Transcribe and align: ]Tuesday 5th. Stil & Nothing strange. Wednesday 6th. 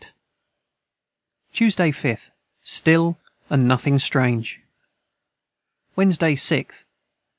]Tuesday 1.53 1.91
5th. 1.91 2.31
Stil 2.63 3.19
& 3.39 3.51
Nothing 3.51 3.99
strange. 3.99 4.59
Wednesday 5.95 6.33
6th. 6.35 6.85